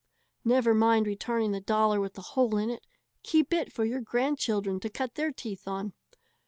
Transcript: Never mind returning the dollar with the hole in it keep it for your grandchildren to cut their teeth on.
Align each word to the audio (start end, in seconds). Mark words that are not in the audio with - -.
Never 0.43 0.73
mind 0.73 1.05
returning 1.05 1.51
the 1.51 1.61
dollar 1.61 1.99
with 1.99 2.15
the 2.15 2.23
hole 2.33 2.57
in 2.57 2.71
it 2.71 2.87
keep 3.21 3.53
it 3.53 3.71
for 3.71 3.85
your 3.85 4.01
grandchildren 4.01 4.79
to 4.79 4.89
cut 4.89 5.13
their 5.13 5.31
teeth 5.31 5.67
on. 5.67 5.93